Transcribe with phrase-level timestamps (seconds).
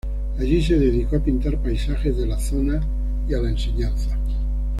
[0.39, 2.81] Allí se dedicó a pintar paisajes de la zona
[3.29, 4.17] y a la enseñanza.